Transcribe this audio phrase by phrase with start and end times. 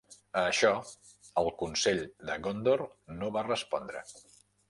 [0.39, 0.69] A això,
[1.41, 2.01] el Consell
[2.31, 2.85] de Gondor
[3.21, 4.05] no va respondre.